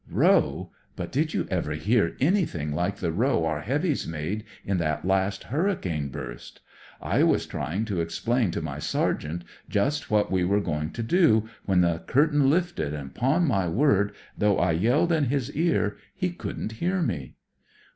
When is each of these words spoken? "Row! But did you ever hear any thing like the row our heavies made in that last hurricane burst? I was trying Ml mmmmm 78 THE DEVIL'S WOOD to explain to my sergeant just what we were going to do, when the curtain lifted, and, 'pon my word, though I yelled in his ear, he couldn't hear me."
"Row! 0.09 0.71
But 0.95 1.11
did 1.11 1.35
you 1.35 1.47
ever 1.51 1.73
hear 1.73 2.17
any 2.19 2.43
thing 2.43 2.71
like 2.73 2.95
the 2.97 3.11
row 3.11 3.45
our 3.45 3.61
heavies 3.61 4.07
made 4.07 4.45
in 4.65 4.77
that 4.79 5.05
last 5.05 5.43
hurricane 5.43 6.09
burst? 6.09 6.59
I 6.99 7.21
was 7.21 7.45
trying 7.45 7.85
Ml 7.85 7.85
mmmmm 7.85 7.85
78 7.85 7.85
THE 7.85 7.85
DEVIL'S 7.85 7.91
WOOD 7.91 7.95
to 7.95 8.01
explain 8.01 8.51
to 8.51 8.61
my 8.63 8.79
sergeant 8.79 9.43
just 9.69 10.09
what 10.09 10.31
we 10.31 10.43
were 10.43 10.59
going 10.59 10.89
to 10.93 11.03
do, 11.03 11.47
when 11.65 11.81
the 11.81 11.99
curtain 12.07 12.49
lifted, 12.49 12.95
and, 12.95 13.13
'pon 13.13 13.45
my 13.45 13.67
word, 13.67 14.15
though 14.35 14.57
I 14.57 14.71
yelled 14.71 15.11
in 15.11 15.25
his 15.25 15.51
ear, 15.51 15.97
he 16.15 16.31
couldn't 16.31 16.71
hear 16.81 17.03
me." 17.03 17.35